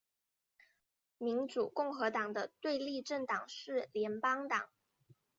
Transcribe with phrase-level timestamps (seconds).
[1.19, 4.67] 民主共和党的对立政党是联邦党。